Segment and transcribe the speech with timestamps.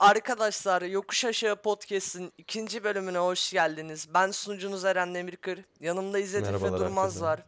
[0.00, 4.08] Arkadaşlar Yokuş Aşağı Podcast'in ikinci bölümüne hoş geldiniz.
[4.14, 5.58] Ben sunucunuz Eren Demirkır.
[5.80, 7.20] Yanımda İzzet Efe Durmaz herkese.
[7.24, 7.42] var.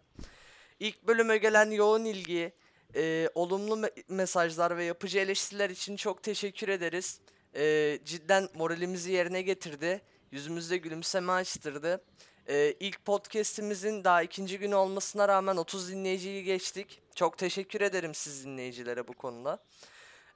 [0.81, 2.53] İlk bölüme gelen yoğun ilgi,
[2.97, 7.21] e, olumlu me- mesajlar ve yapıcı eleştiriler için çok teşekkür ederiz.
[7.55, 10.01] E, cidden moralimizi yerine getirdi.
[10.31, 12.05] Yüzümüzde gülümseme açtırdı.
[12.49, 17.03] E, ilk podcast'imizin daha ikinci günü olmasına rağmen 30 dinleyiciyi geçtik.
[17.15, 19.59] Çok teşekkür ederim siz dinleyicilere bu konuda.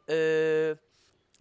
[0.09, 0.77] Eee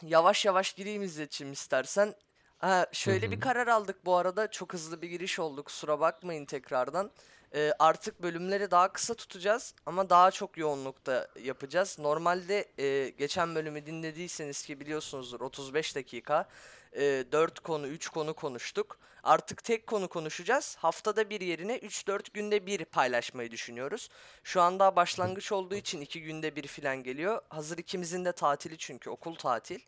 [0.01, 2.15] yavaş yavaş gireyim İzzet'ciğim istersen.
[2.57, 4.51] Ha, şöyle bir karar aldık bu arada.
[4.51, 5.63] Çok hızlı bir giriş oldu.
[5.63, 7.11] Kusura bakmayın tekrardan.
[7.55, 11.97] Ee, artık bölümleri daha kısa tutacağız ama daha çok yoğunlukta yapacağız.
[11.99, 16.47] Normalde e, geçen bölümü dinlediyseniz ki biliyorsunuzdur 35 dakika.
[16.95, 18.97] E, 4 konu 3 konu konuştuk.
[19.23, 20.75] Artık tek konu konuşacağız.
[20.79, 24.09] Haftada bir yerine 3-4 günde bir paylaşmayı düşünüyoruz.
[24.43, 27.41] Şu anda başlangıç olduğu için 2 günde bir filan geliyor.
[27.49, 29.79] Hazır ikimizin de tatili çünkü okul tatil.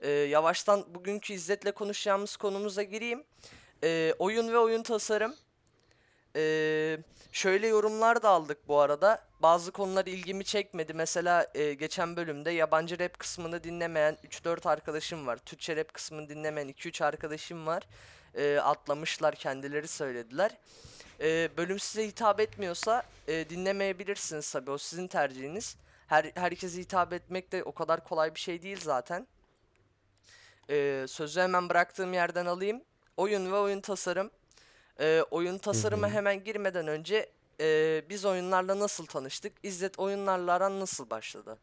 [0.00, 3.24] Ee, yavaştan bugünkü İzzet'le konuşacağımız konumuza gireyim.
[3.82, 5.34] Ee, oyun ve oyun tasarım.
[6.36, 6.98] Ee,
[7.32, 9.24] şöyle yorumlar da aldık bu arada.
[9.42, 10.94] Bazı konular ilgimi çekmedi.
[10.94, 15.36] Mesela e, geçen bölümde yabancı rap kısmını dinlemeyen 3-4 arkadaşım var.
[15.36, 17.82] Türkçe rap kısmını dinlemeyen 2-3 arkadaşım var.
[18.34, 20.50] Ee, atlamışlar kendileri söylediler.
[21.20, 24.70] Ee, bölüm size hitap etmiyorsa e, dinlemeyebilirsiniz tabii.
[24.70, 25.76] O sizin tercihiniz.
[26.06, 29.26] Her, herkese hitap etmek de o kadar kolay bir şey değil zaten.
[30.70, 32.82] Ee, sözü hemen bıraktığım yerden alayım.
[33.16, 34.30] Oyun ve oyun tasarım.
[35.00, 39.52] Ee, oyun tasarıma hemen girmeden önce e, biz oyunlarla nasıl tanıştık?
[39.62, 41.58] İzzet oyunlarla aran nasıl başladı?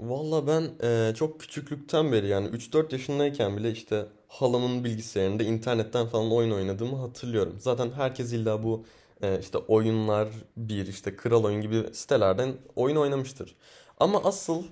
[0.00, 6.32] Valla ben eee, çok küçüklükten beri yani 3-4 yaşındayken bile işte halamın bilgisayarında internetten falan
[6.32, 7.56] oyun oynadığımı hatırlıyorum.
[7.60, 8.84] Zaten herkes illa bu
[9.22, 13.56] eee, işte oyunlar bir işte kral oyun gibi sitelerden oyun oynamıştır.
[14.00, 14.62] Ama asıl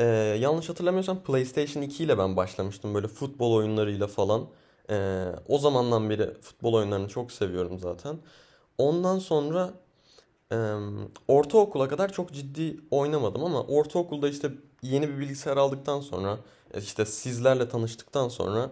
[0.00, 0.06] eee,
[0.40, 4.48] yanlış hatırlamıyorsam PlayStation 2 ile ben başlamıştım böyle futbol oyunlarıyla falan.
[4.90, 8.18] Eee, o zamandan beri futbol oyunlarını çok seviyorum zaten.
[8.78, 9.74] Ondan sonra
[10.52, 10.58] Eee,
[11.28, 14.50] ortaokula kadar çok ciddi oynamadım ama ortaokulda işte
[14.82, 16.38] yeni bir bilgisayar aldıktan sonra
[16.74, 18.70] e, işte sizlerle tanıştıktan sonra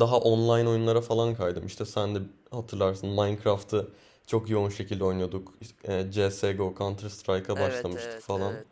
[0.00, 1.66] daha online oyunlara falan kaydım.
[1.66, 2.18] İşte sen de
[2.50, 3.88] hatırlarsın Minecraft'ı
[4.26, 5.54] çok yoğun şekilde oynuyorduk.
[5.84, 8.52] E, CSGO, Counter Strike'a Evet, başlamıştık evet, falan.
[8.54, 8.66] evet.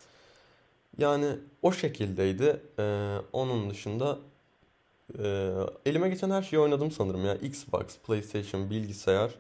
[0.99, 1.27] Yani
[1.63, 2.63] o şekildeydi.
[2.79, 4.19] Eee, onun dışında
[5.19, 5.51] eee,
[5.87, 7.35] elime geçen her şeyi oynadım sanırım ya.
[7.35, 9.31] Xbox, PlayStation, bilgisayar.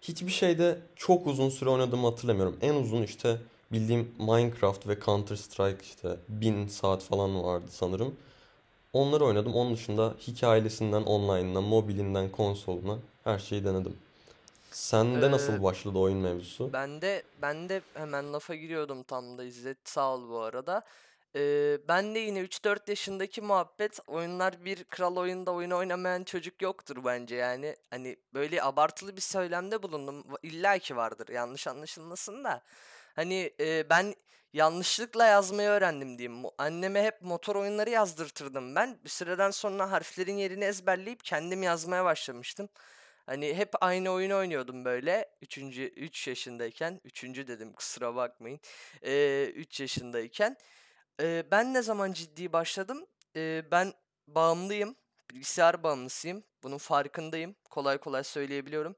[0.00, 2.56] Hiçbir şeyde çok uzun süre oynadığımı hatırlamıyorum.
[2.62, 3.36] En uzun işte
[3.72, 8.14] bildiğim Minecraft ve Counter Strike işte 1000 saat falan vardı sanırım.
[8.92, 9.54] Onları oynadım.
[9.54, 13.96] Onun dışında hikayelisinden, online'ından, mobilinden, konsoluna her şeyi denedim.
[14.70, 16.70] Sende Ee, nasıl başladı oyun mevzusu?
[16.72, 20.82] Ben de ben de hemen lafa giriyordum tam da İzzet sağ ol bu arada.
[21.36, 27.04] Ee, ben de yine 3-4 yaşındaki muhabbet oyunlar bir kral oyunda oyun oynamayan çocuk yoktur
[27.04, 27.76] bence yani.
[27.90, 30.20] Hani böyle abartılı bir söylemde bulundum.
[30.20, 32.62] Va- İlla ki vardır yanlış anlaşılmasın da.
[33.16, 34.14] Hani e, ben
[34.52, 36.42] yanlışlıkla yazmayı öğrendim diyeyim.
[36.58, 38.98] Anneme hep motor oyunları yazdırtırdım ben.
[39.04, 42.68] Bir süreden sonra harflerin yerini ezberleyip kendim yazmaya başlamıştım.
[43.26, 45.28] Hani hep aynı oyunu oynuyordum böyle.
[45.42, 47.00] Üçüncü, 3 yaşındayken.
[47.04, 48.60] Üçüncü dedim kusura bakmayın.
[49.02, 50.56] Ee, 3 yaşındayken.
[51.20, 53.06] Ee, ben ne zaman ciddi başladım?
[53.36, 53.92] Ee, ben
[54.26, 54.96] bağımlıyım.
[55.30, 56.44] Bilgisayar bağımlısıyım.
[56.62, 57.56] Bunun farkındayım.
[57.70, 58.96] Kolay kolay söyleyebiliyorum.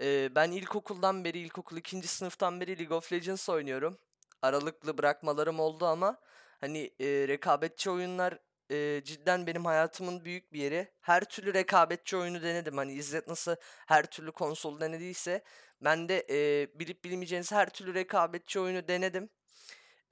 [0.00, 3.98] Ee, ben ilkokuldan beri, ilkokul ikinci sınıftan beri League of Legends oynuyorum.
[4.42, 6.20] Aralıklı bırakmalarım oldu ama
[6.60, 8.38] hani e, rekabetçi oyunlar
[8.70, 10.92] e, cidden benim hayatımın büyük bir yeri.
[11.00, 12.76] Her türlü rekabetçi oyunu denedim.
[12.76, 13.56] Hani İzzet nasıl
[13.86, 15.44] her türlü konsol denediyse
[15.80, 19.30] ben de e, bilip bilmeyeceğiniz her türlü rekabetçi oyunu denedim.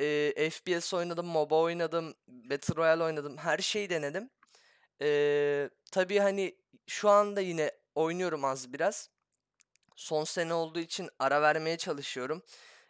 [0.00, 3.37] E, FPS oynadım, MOBA oynadım, Battle Royale oynadım.
[3.38, 4.31] Her şeyi denedim.
[5.03, 6.56] E, tabii hani
[6.87, 9.10] şu anda yine oynuyorum az biraz.
[9.97, 12.43] Son sene olduğu için ara vermeye çalışıyorum.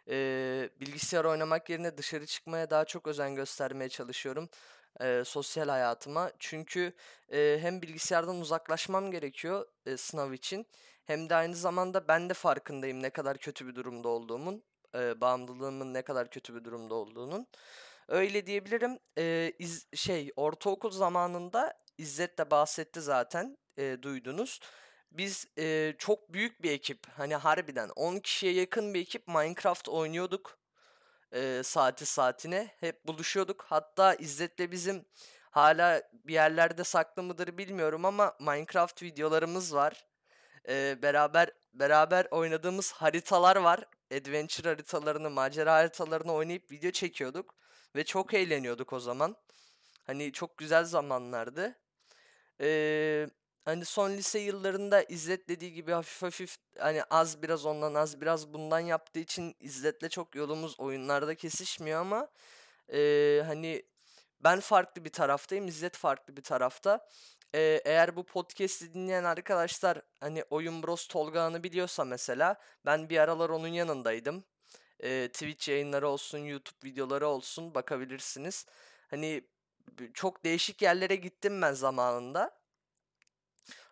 [0.07, 4.49] Eee, bilgisayar oynamak yerine dışarı çıkmaya daha çok özen göstermeye çalışıyorum.
[5.01, 6.31] eee, sosyal hayatıma.
[6.39, 6.93] Çünkü
[7.31, 10.67] eee, hem bilgisayardan uzaklaşmam gerekiyor eee, sınav için.
[11.05, 14.63] Hem de aynı zamanda ben de farkındayım ne kadar kötü bir durumda olduğumun.
[14.95, 17.47] Eee, bağımlılığımın ne kadar kötü bir durumda olduğunun.
[18.07, 18.99] Öyle diyebilirim.
[19.17, 24.59] Eee, iz- şey ortaokul zamanında İzzet de bahsetti zaten eee, duydunuz.
[25.11, 26.99] Biz eee, çok büyük bir ekip.
[27.17, 30.59] Hani harbiden 10 kişiye yakın bir ekip Minecraft oynuyorduk.
[31.33, 32.67] eee, saati saatine.
[32.79, 33.65] Hep buluşuyorduk.
[33.67, 35.05] Hatta İzzet'le bizim
[35.51, 40.05] hala bir yerlerde saklı mıdır bilmiyorum ama Minecraft videolarımız var.
[40.69, 41.49] Eee, beraber
[41.79, 43.79] beraber oynadığımız haritalar var.
[44.13, 47.55] Adventure haritalarını, macera haritalarını oynayıp video çekiyorduk
[47.95, 49.35] ve çok eğleniyorduk o zaman.
[50.07, 51.75] Hani çok güzel zamanlardı.
[52.61, 53.27] Ee,
[53.65, 58.53] hani son lise yıllarında İzzet dediği gibi hafif hafif hani az biraz ondan az biraz
[58.53, 62.29] bundan yaptığı için İzzet'le çok yolumuz oyunlarda kesişmiyor ama
[62.93, 63.83] ee, hani
[64.43, 67.07] ben farklı bir taraftayım, İzzet farklı bir tarafta.
[67.53, 72.55] Ee, eğer bu podcast'i dinleyen arkadaşlar hani Oyun Bros Tolga'nı biliyorsa mesela
[72.85, 74.43] ben bir aralar onun yanındaydım.
[75.03, 78.65] Ee, Twitch yayınları olsun, YouTube videoları olsun bakabilirsiniz.
[79.07, 79.43] Hani
[80.13, 82.59] çok değişik yerlere gittim ben zamanında.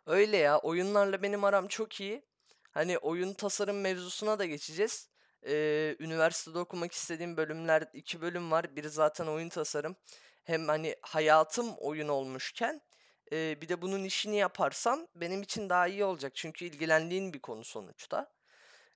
[0.06, 2.26] Öyle ya oyunlarla benim aram çok iyi.
[2.72, 5.10] Hani oyun tasarım mevzusuna da geçeceğiz.
[5.48, 8.76] Ee, üniversitede okumak istediğim bölümler iki bölüm var.
[8.76, 9.96] Biri zaten oyun tasarım.
[10.44, 12.82] Hem hani hayatım oyun olmuşken
[13.32, 16.32] e, bir de bunun işini yaparsam benim için daha iyi olacak.
[16.36, 18.34] Çünkü ilgilendiğin bir konu sonuçta.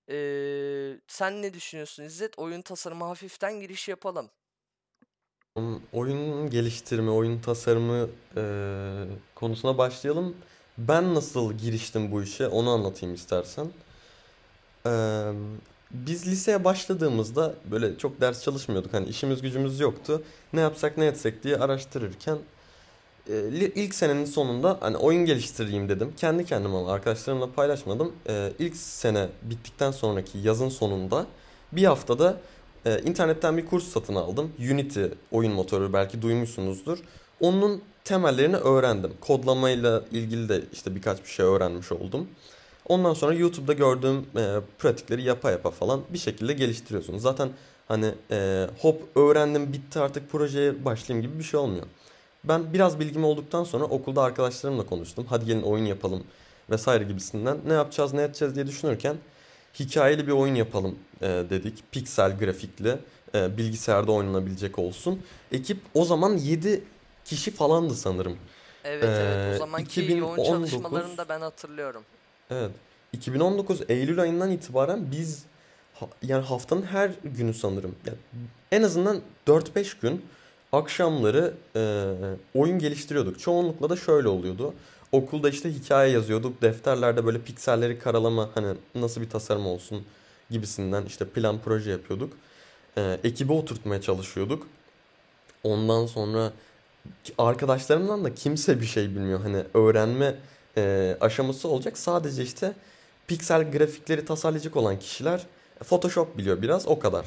[0.10, 2.40] Ee, sen ne düşünüyorsun İzzet?
[2.40, 4.30] Oyun tasarımı hafiften giriş yapalım.
[5.94, 8.44] Oyun geliştirme, oyun tasarımı e,
[9.36, 10.38] konusuna başlayalım.
[10.78, 13.68] Ben nasıl giriştim bu işe onu anlatayım istersen.
[14.86, 14.92] E,
[15.92, 18.94] biz liseye başladığımızda böyle çok ders çalışmıyorduk.
[18.94, 20.24] Hani işimiz gücümüz yoktu.
[20.54, 22.38] Ne yapsak ne etsek diye araştırırken
[23.30, 26.14] e, ilk senenin sonunda hani oyun geliştireyim dedim.
[26.18, 28.12] Kendi kendime ama arkadaşlarımla paylaşmadım.
[28.30, 31.26] E, ilk sene bittikten sonraki yazın sonunda
[31.72, 32.38] bir haftada
[32.86, 34.52] e, internetten bir kurs satın aldım.
[34.60, 37.00] Unity oyun motoru belki duymuşsunuzdur.
[37.40, 39.14] Onun temellerini öğrendim.
[39.22, 42.28] Kodlamayla ilgili de işte birkaç bir şey öğrenmiş oldum.
[42.88, 47.22] Ondan sonra YouTube'da gördüğüm e, pratikleri yapa yapa falan bir şekilde geliştiriyorsunuz.
[47.22, 47.50] Zaten
[47.88, 51.86] hani e, hop öğrendim bitti artık projeye başlayayım gibi bir şey olmuyor.
[52.48, 55.26] Ben biraz bilgim olduktan sonra okulda arkadaşlarımla konuştum.
[55.30, 56.24] Hadi gelin oyun yapalım
[56.70, 57.58] vesaire gibisinden.
[57.68, 59.16] Ne yapacağız ne edeceğiz diye düşünürken
[59.80, 61.84] hikayeli bir oyun yapalım e, dedik.
[61.92, 62.98] Piksel grafikli
[63.36, 65.22] e, bilgisayarda oynanabilecek olsun.
[65.52, 66.84] Ekip o zaman 7
[67.26, 68.38] kişi falandı sanırım.
[68.84, 72.04] Evet evet o E, zamanki yoğun 2019 çalışmalarını da ben hatırlıyorum.
[72.52, 72.72] Evet.
[73.14, 75.44] 2019 Eylül ayından itibaren biz
[76.24, 78.18] yani haftanın her günü sanırım yani
[78.72, 80.26] en azından 4-5 gün
[80.72, 82.14] akşamları e,
[82.56, 83.40] oyun geliştiriyorduk.
[83.40, 84.74] Çoğunlukla da şöyle oluyordu.
[85.12, 86.62] Okulda işte hikaye yazıyorduk.
[86.62, 90.06] Defterlerde böyle pikselleri karalama hani nasıl bir tasarım olsun
[90.50, 92.34] gibisinden işte plan proje yapıyorduk.
[92.98, 94.68] E, ekibi oturtmaya çalışıyorduk.
[95.64, 96.52] Ondan sonra
[97.38, 99.40] arkadaşlarımdan da kimse bir şey bilmiyor.
[99.42, 100.36] Hani öğrenme
[100.78, 101.98] e, aşaması olacak.
[101.98, 102.74] Sadece işte
[103.28, 105.46] piksel grafikleri tasarlayacak olan kişiler
[105.84, 107.26] Photoshop biliyor biraz o kadar.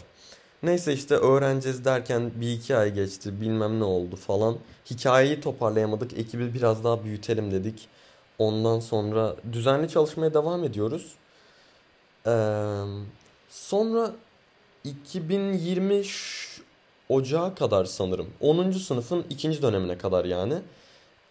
[0.62, 4.56] Neyse işte öğreneceğiz derken bir iki ay geçti bilmem ne oldu falan.
[4.90, 6.18] Hikayeyi toparlayamadık.
[6.18, 7.88] Ekibi biraz daha büyütelim dedik.
[8.38, 11.14] Ondan sonra düzenli çalışmaya devam ediyoruz.
[12.26, 12.30] Ee,
[13.48, 14.12] sonra
[14.84, 16.62] 2020 ş-
[17.08, 18.26] Ocağı kadar sanırım.
[18.40, 18.78] 10.
[18.78, 20.54] sınıfın ikinci dönemine kadar yani.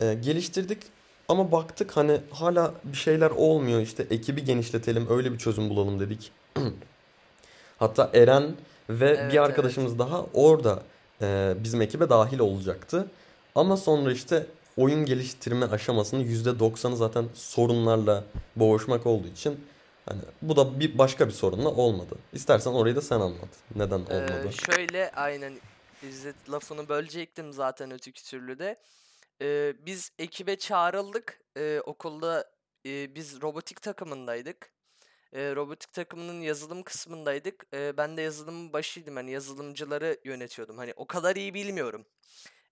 [0.01, 0.83] Ee, geliştirdik
[1.27, 3.81] ama baktık hani hala bir şeyler olmuyor.
[3.81, 6.31] İşte ekibi genişletelim öyle bir çözüm bulalım dedik.
[7.79, 8.55] Hatta Eren
[8.89, 9.39] ve bir Evet evet.
[9.39, 10.83] arkadaşımız daha orada
[11.21, 13.11] e, bizim ekibe dahil olacaktı.
[13.55, 14.45] Ama sonra işte
[14.77, 18.23] oyun geliştirme aşamasının %90'ı zaten sorunlarla
[18.55, 19.65] boğuşmak olduğu için
[20.05, 22.15] hani bu da bir başka bir sorunla olmadı.
[22.33, 23.49] İstersen orayı da sen anlat.
[23.75, 24.53] Neden Ee, olmadı?
[24.71, 25.53] şöyle aynen
[26.09, 28.75] İzzet lafını bölecektim zaten öteki türlü de.
[29.41, 31.39] Ee, biz ekibe çağrıldık.
[31.57, 32.45] Ee, okulda
[32.85, 34.69] e, biz robotik takımındaydık.
[35.33, 37.65] Ee, robotik takımının yazılım kısmındaydık.
[37.73, 39.15] Ee, ben de yazılımın başıydım.
[39.15, 40.77] Hani yazılımcıları yönetiyordum.
[40.77, 42.05] Hani o kadar iyi bilmiyorum.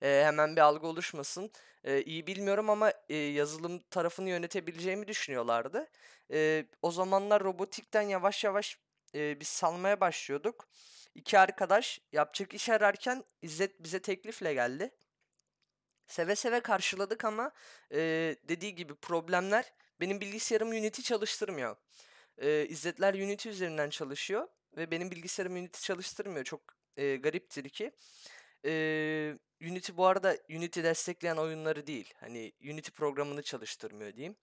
[0.01, 1.51] Ee, hemen bir algı oluşmasın.
[1.83, 5.87] Ee, iyi bilmiyorum ama e, yazılım tarafını yönetebileceğimi düşünüyorlardı.
[6.31, 8.77] Ee, o zamanlar robotikten yavaş yavaş
[9.15, 10.67] e, biz salmaya başlıyorduk.
[11.15, 14.91] İki arkadaş yapacak iş ararken İzzet bize teklifle geldi.
[16.07, 17.51] Seve seve karşıladık ama
[17.91, 17.99] e,
[18.49, 21.75] dediği gibi problemler benim bilgisayarım Unity çalıştırmıyor.
[22.37, 26.45] E, İzzetler Unity üzerinden çalışıyor ve benim bilgisayarım Unity çalıştırmıyor.
[26.45, 26.61] Çok
[26.97, 27.91] e, gariptir ki.
[28.65, 32.13] E, Unity bu arada Unity destekleyen oyunları değil.
[32.19, 34.35] Hani Unity programını çalıştırmıyor diyeyim.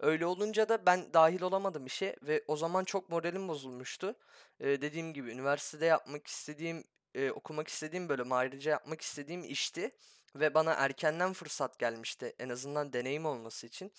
[0.00, 4.14] Öyle olunca da ben dahil olamadım işe ve o zaman çok moralim bozulmuştu.
[4.60, 9.90] E, dediğim gibi üniversitede yapmak istediğim, e, okumak istediğim bölüm ayrıca yapmak istediğim işti.
[10.34, 13.92] Ve bana erkenden fırsat gelmişti en azından deneyim olması için.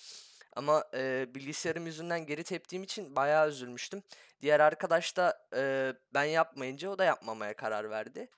[0.55, 4.03] Ama e, bilgisayarım yüzünden geri teptiğim için bayağı üzülmüştüm.
[4.41, 8.29] Diğer arkadaş da e, ben yapmayınca o da yapmamaya karar verdi.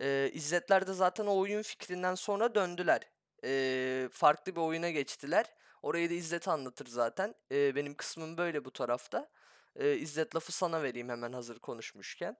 [0.00, 3.00] E, İzzetler de zaten o oyun fikrinden sonra döndüler.
[3.44, 5.46] E, farklı bir oyuna geçtiler.
[5.82, 7.34] Orayı da İzzet anlatır zaten.
[7.52, 9.28] E, benim kısmım böyle bu tarafta.
[9.76, 12.36] E, İzzet lafı sana vereyim hemen hazır konuşmuşken.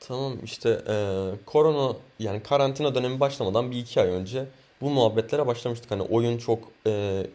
[0.00, 0.94] Tamam işte e,
[1.46, 4.46] korona yani karantina dönemi başlamadan bir iki ay önce
[4.80, 5.90] bu muhabbetlere başlamıştık.
[5.90, 7.26] Hani oyun çok e,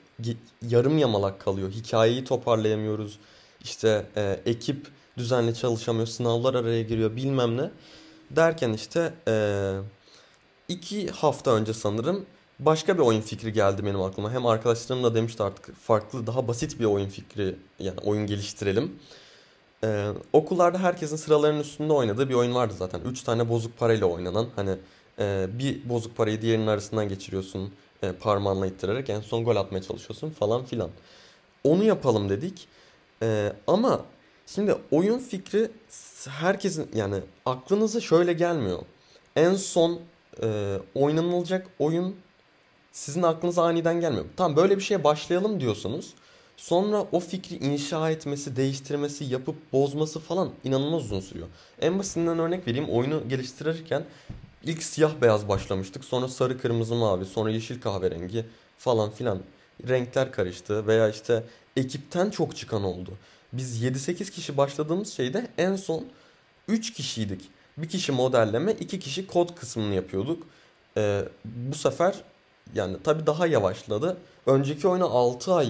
[0.61, 1.71] yarım yamalak kalıyor.
[1.71, 3.19] Hikayeyi toparlayamıyoruz.
[3.63, 4.87] İşte e, ekip
[5.17, 6.07] düzenli çalışamıyor.
[6.07, 7.71] Sınavlar araya giriyor bilmem ne.
[8.31, 9.35] Derken işte e,
[10.67, 12.25] iki hafta önce sanırım
[12.59, 14.31] başka bir oyun fikri geldi benim aklıma.
[14.31, 18.99] Hem arkadaşlarım da demişti artık farklı daha basit bir oyun fikri yani oyun geliştirelim.
[19.83, 23.01] Ee, okullarda herkesin sıralarının üstünde oynadığı bir oyun vardı zaten.
[23.01, 24.75] Üç tane bozuk parayla oynanan hani
[25.19, 30.29] e, bir bozuk parayı diğerinin arasından geçiriyorsun e, parmağınla ittirerek en son gol atmaya çalışıyorsun
[30.29, 30.89] falan filan.
[31.63, 32.67] Onu yapalım dedik.
[33.23, 34.05] E, ama
[34.47, 35.71] şimdi oyun fikri
[36.29, 38.79] herkesin yani aklınıza şöyle gelmiyor.
[39.35, 39.99] En son
[40.43, 42.15] e, oynanılacak oyun
[42.91, 44.25] sizin aklınıza aniden gelmiyor.
[44.37, 46.13] Tamam böyle bir şeye başlayalım diyorsunuz.
[46.57, 51.47] Sonra o fikri inşa etmesi, değiştirmesi, yapıp bozması falan inanılmaz uzun sürüyor.
[51.81, 52.89] En basitinden örnek vereyim.
[52.89, 54.05] Oyunu geliştirirken
[54.65, 56.05] ilk siyah beyaz başlamıştık.
[56.05, 58.45] Sonra sarı, kırmızı, mavi, sonra yeşil kahverengi
[58.77, 59.39] falan filan.
[59.87, 61.43] Renkler karıştı veya işte
[61.77, 63.11] ekipten çok çıkan oldu.
[63.53, 66.05] Biz 7-8 kişi başladığımız şeyde en son
[66.67, 67.49] 3 kişiydik.
[67.77, 70.43] Bir kişi modelleme, iki kişi kod kısmını yapıyorduk.
[70.97, 72.15] Ee, bu sefer
[72.75, 74.17] yani tabi daha yavaşladı.
[74.45, 75.69] Önceki oyuna 6 ay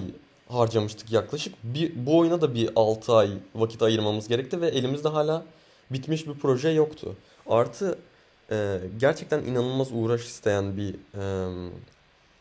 [0.49, 1.55] harcamıştık yaklaşık.
[1.63, 5.45] Bir, bu oyuna da bir 6 ay vakit ayırmamız gerekti ve elimizde hala
[5.91, 7.15] bitmiş bir proje yoktu.
[7.47, 7.97] Artı
[8.51, 11.23] e, gerçekten inanılmaz uğraş isteyen bir e,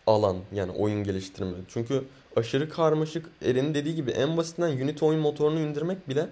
[0.07, 1.57] alan yani oyun geliştirme.
[1.69, 2.05] Çünkü
[2.37, 3.27] aşırı karmaşık.
[3.43, 6.29] Eren'in dediği gibi en basitinden Unity oyun motorunu indirmek bile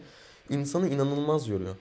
[0.50, 1.75] insanı inanılmaz yoruyor.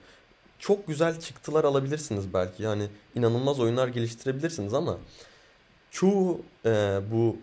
[0.58, 2.62] Çok güzel çıktılar alabilirsiniz belki.
[2.62, 4.98] Yani inanılmaz oyunlar geliştirebilirsiniz ama
[5.90, 7.36] çoğu e, bu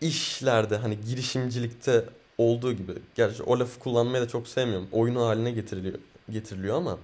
[0.00, 2.04] işlerde hani girişimcilikte
[2.38, 4.88] olduğu gibi gerçi o lafı kullanmayı da çok sevmiyorum.
[4.92, 5.98] Oyunu haline getiriliyor
[6.30, 6.98] getiriliyor ama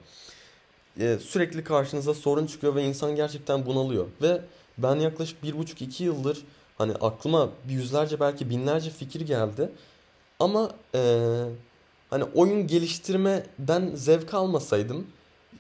[1.01, 4.07] e, sürekli karşınıza sorun çıkıyor ve insan gerçekten bunalıyor.
[4.23, 4.41] Ve
[4.79, 6.45] ben yaklaşık bir buçuk iki yıldır
[6.79, 9.71] hani aklıma yüzlerce belki binlerce fikir geldi.
[10.39, 11.31] Ama e,
[12.11, 15.07] hani oyun geliştirmeden zevk almasaydım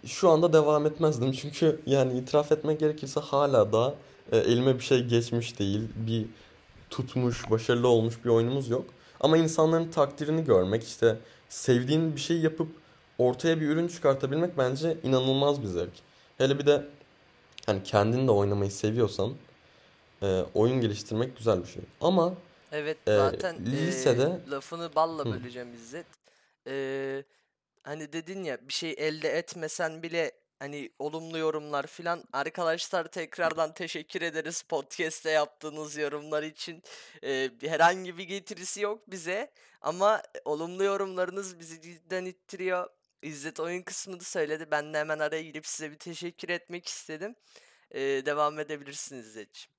[0.06, 1.32] şu anda devam etmezdim.
[1.32, 3.94] Çünkü yani itiraf etmek gerekirse hala da
[4.32, 5.82] e, elime bir şey geçmiş değil.
[5.96, 6.26] Bir
[6.90, 8.84] tutmuş, başarılı olmuş bir oyunumuz yok.
[9.20, 12.68] Ama insanların takdirini görmek, işte sevdiğin bir şey yapıp
[13.18, 15.92] ortaya bir ürün çıkartabilmek bence inanılmaz bir zevk.
[16.38, 16.84] Hele bir de
[17.66, 19.34] hani kendin de oynamayı seviyorsan
[20.22, 21.82] e, oyun geliştirmek güzel bir şey.
[22.00, 22.34] Ama
[22.72, 26.06] Evet e, zaten lisede e, lafını balla böleceğim İzzet.
[26.66, 27.24] E,
[27.82, 32.24] hani dedin ya bir şey elde etmesen bile hani olumlu yorumlar filan.
[32.32, 36.82] Arkadaşlar tekrardan teşekkür ederiz podcast'te yaptığınız yorumlar için.
[37.24, 42.90] Ee, herhangi bir getirisi yok bize ama olumlu yorumlarınız bizi cidden ittiriyor.
[43.24, 44.66] İzzet oyun kısmını söyledi.
[44.70, 47.34] Ben de hemen araya girip size bir teşekkür etmek istedim.
[47.90, 49.74] Ee, devam edebilirsiniz İzzet'ciğim.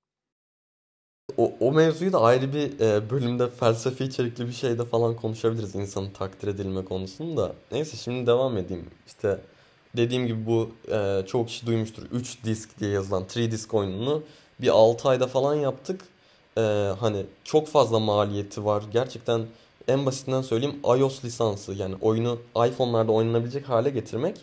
[1.36, 6.10] O, o mevzuyu da ayrı bir e, bölümde felsefi içerikli bir şeyde falan konuşabiliriz insanın
[6.10, 7.54] takdir edilme konusunda.
[7.72, 8.90] Neyse şimdi devam edeyim.
[9.06, 9.40] İşte
[9.96, 12.02] dediğim gibi bu e, çoğu kişi duymuştur.
[12.12, 14.22] 3 disk diye yazılan 3 disk oyununu
[14.60, 16.00] bir 6 ayda falan yaptık.
[16.58, 16.60] E,
[17.00, 18.84] hani çok fazla maliyeti var.
[18.92, 19.46] Gerçekten
[19.88, 24.40] en basitinden söyleyeyim iOS lisansı yani oyunu iPhone'larda oynanabilecek hale getirmek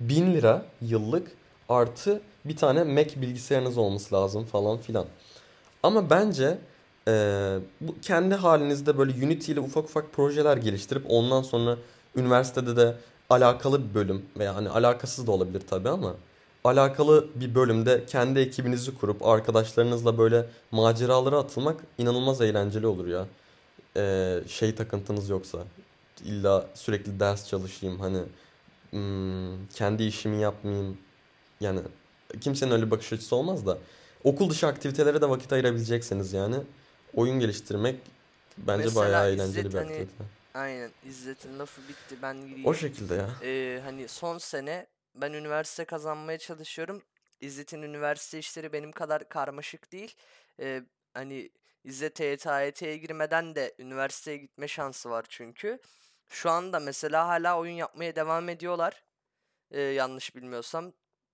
[0.00, 1.32] 1000 lira yıllık
[1.68, 5.06] artı bir tane Mac bilgisayarınız olması lazım falan filan.
[5.82, 6.58] Ama bence
[7.08, 7.12] e,
[7.80, 11.76] bu kendi halinizde böyle Unity ile ufak ufak projeler geliştirip ondan sonra
[12.16, 12.94] üniversitede de
[13.30, 16.14] alakalı bir bölüm veya hani alakasız da olabilir tabii ama
[16.64, 23.26] alakalı bir bölümde kendi ekibinizi kurup arkadaşlarınızla böyle maceralara atılmak inanılmaz eğlenceli olur ya.
[23.96, 25.58] Ee, şey takıntınız yoksa
[26.24, 28.22] illa sürekli ders çalışayım hani
[28.90, 30.98] hmm, kendi işimi yapmayayım
[31.60, 31.80] yani
[32.40, 33.78] kimsenin öyle bakış açısı olmaz da
[34.24, 36.56] okul dışı aktivitelere de vakit ayırabileceksiniz yani
[37.14, 37.96] oyun geliştirmek
[38.58, 40.24] bence Mesela bayağı eğlenceli bir hani aktivite.
[40.54, 42.66] Aynen İzzet'in lafı bitti ben gireyim.
[42.66, 43.30] O şekilde ya.
[43.42, 47.02] Ee, hani son sene ben üniversite kazanmaya çalışıyorum.
[47.40, 50.14] İzzet'in üniversite işleri benim kadar karmaşık değil.
[50.60, 50.82] Ee,
[51.14, 51.50] hani
[51.84, 55.78] İzzet TYT, AYT'ye girmeden de üniversiteye gitme şansı var çünkü.
[56.28, 59.02] Şu anda mesela hala oyun yapmaya devam ediyorlar.
[59.70, 60.92] Ee, yanlış bilmiyorsam.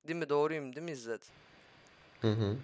[0.08, 0.28] Değil mi?
[0.28, 1.22] Doğruyum değil mi İzzet?
[2.20, 2.56] Hı hı.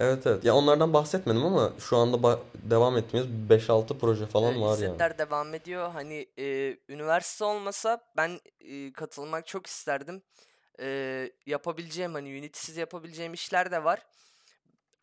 [0.00, 0.44] Evet evet.
[0.44, 4.74] Ya onlardan bahsetmedim ama şu anda ba- devam ettiğimiz 5-6 proje falan Ee, var yani.
[4.84, 5.90] İzzetler devam ediyor.
[5.90, 10.22] Hani e, üniversite olmasa ben e, katılmak çok isterdim.
[10.80, 14.06] E, yapabileceğim hani Unity'siz yapabileceğim işler de var.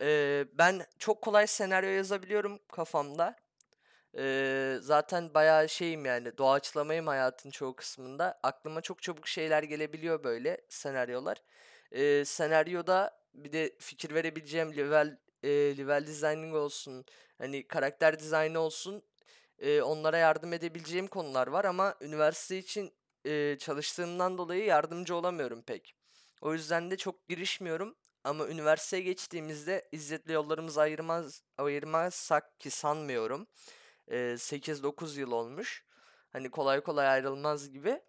[0.00, 3.36] E, ben çok kolay senaryo yazabiliyorum kafamda.
[4.18, 8.40] E, zaten bayağı şeyim yani doğaçlamayım hayatın çoğu kısmında.
[8.42, 11.42] Aklıma çok çabuk şeyler gelebiliyor böyle senaryolar.
[11.92, 17.04] E, senaryoda bir de fikir verebileceğim level eee, level designing olsun,
[17.38, 19.02] hani karakter dizaynı olsun,
[19.58, 22.92] eee, onlara yardım edebileceğim konular var ama üniversite için,
[23.24, 25.94] eee, çalıştığımdan dolayı yardımcı olamıyorum pek.
[26.40, 33.46] O yüzden de çok girişmiyorum ama üniversiteye geçtiğimizde İzzet'le yollarımız ayırmaz ayırmazsak ki sanmıyorum.
[34.10, 35.84] Eee, 8-9 yıl olmuş.
[36.32, 38.00] Hani kolay kolay ayrılmaz gibi.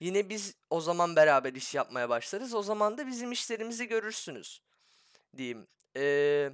[0.00, 2.54] Yine biz o zaman beraber iş yapmaya başlarız.
[2.54, 4.62] O zaman da bizim işlerimizi görürsünüz
[5.36, 5.66] diyeyim.
[5.96, 6.52] Eee,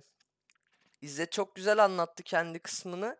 [1.02, 3.16] İzzet çok güzel anlattı kendi kısmını.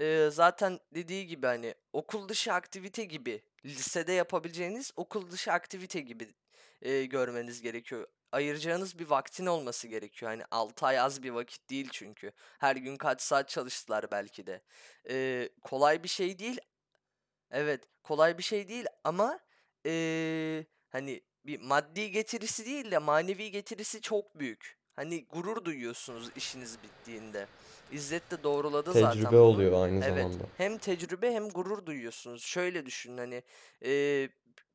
[0.00, 6.28] Eee, zaten dediği gibi hani okul dışı aktivite gibi lisede yapabileceğiniz okul dışı aktivite gibi
[6.82, 8.08] eee, görmeniz gerekiyor.
[8.32, 10.30] Ayıracağınız bir vaktin olması gerekiyor.
[10.32, 12.32] Hani 6 ay az bir vakit değil çünkü.
[12.58, 14.62] Her gün kaç saat çalıştılar belki de.
[15.08, 16.60] Eee, kolay bir şey değil.
[17.50, 19.38] Evet, kolay bir şey değil ama
[19.84, 24.78] eee, hani bir maddi getirisi değil de manevi getirisi çok büyük.
[24.96, 27.46] Hani gurur duyuyorsunuz işiniz bittiğinde.
[27.92, 29.40] İzzet de doğruladı Tecrübe zaten bunu.
[29.40, 30.44] oluyor aynı Evet, zamanda.
[30.56, 32.42] hem tecrübe hem gurur duyuyorsunuz.
[32.44, 33.42] Şöyle düşünün hani
[33.80, 34.30] eee,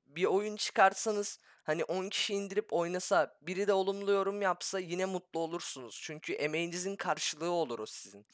[0.06, 5.42] bir oyun çıkarsanız hani 10 kişi indirip oynasa biri de olumlu yorum yapsa yine mutlu
[5.42, 6.02] olursunuz.
[6.04, 8.28] Çünkü emeğinizin karşılığı olur o sizin.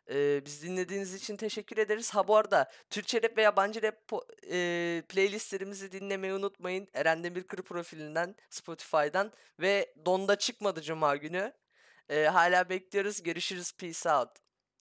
[0.09, 2.11] Eee, biz dinlediğiniz için teşekkür ederiz.
[2.15, 4.11] Ha bu arada Türkçe rap ve yabancı rap
[4.43, 6.87] eee, playlistlerimizi dinlemeyi unutmayın.
[6.93, 11.53] Eren Demirkır profilinden, Spotify'dan ve Donda çıkmadı Cuma günü.
[12.09, 13.23] Eee, hala bekliyoruz.
[13.23, 13.71] Görüşürüz.
[13.73, 14.29] Peace out.